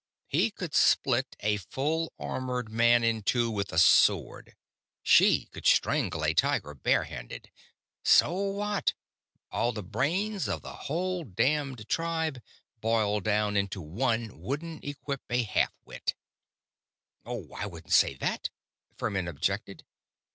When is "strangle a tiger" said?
5.67-6.73